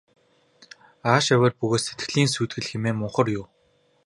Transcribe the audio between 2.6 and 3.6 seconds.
хэмээн мунхар юу.